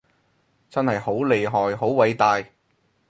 [0.67, 2.43] 真係好厲害好偉大